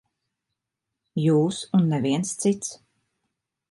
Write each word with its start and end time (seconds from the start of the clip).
Jūs 1.25 1.61
un 1.81 1.87
neviens 1.95 2.35
cits. 2.43 2.77